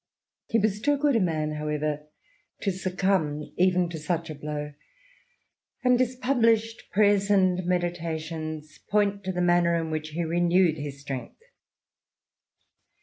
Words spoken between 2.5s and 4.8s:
to succumb even to such a blow,